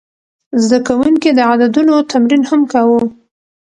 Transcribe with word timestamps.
زده 0.63 0.79
کوونکي 0.87 1.29
د 1.33 1.39
عددونو 1.51 1.95
تمرین 2.11 2.43
هم 2.49 2.61
کاوه. 2.71 3.01